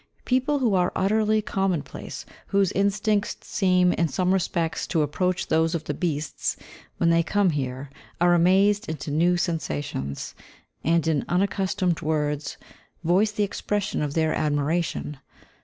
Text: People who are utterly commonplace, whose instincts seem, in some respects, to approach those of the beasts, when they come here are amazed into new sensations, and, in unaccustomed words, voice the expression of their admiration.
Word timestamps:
People 0.25 0.57
who 0.57 0.73
are 0.73 0.91
utterly 0.95 1.43
commonplace, 1.43 2.25
whose 2.47 2.71
instincts 2.71 3.37
seem, 3.47 3.93
in 3.93 4.07
some 4.07 4.33
respects, 4.33 4.87
to 4.87 5.03
approach 5.03 5.45
those 5.45 5.75
of 5.75 5.83
the 5.83 5.93
beasts, 5.93 6.57
when 6.97 7.11
they 7.11 7.21
come 7.21 7.51
here 7.51 7.87
are 8.19 8.33
amazed 8.33 8.89
into 8.89 9.11
new 9.11 9.37
sensations, 9.37 10.33
and, 10.83 11.07
in 11.07 11.23
unaccustomed 11.29 12.01
words, 12.01 12.57
voice 13.03 13.31
the 13.31 13.43
expression 13.43 14.01
of 14.01 14.15
their 14.15 14.33
admiration. 14.33 15.19